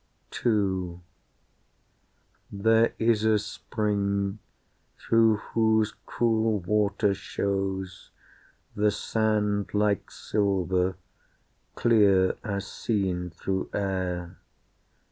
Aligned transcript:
II 0.43 0.99
There 2.51 2.95
is 2.97 3.23
a 3.23 3.37
spring, 3.37 4.39
through 4.97 5.35
whose 5.53 5.93
cool 6.07 6.57
water 6.59 7.13
shows 7.13 8.09
The 8.75 8.89
sand 8.89 9.75
like 9.75 10.09
silver, 10.09 10.95
clear 11.75 12.35
as 12.43 12.65
seen 12.65 13.29
through 13.29 13.69
air. 13.75 14.39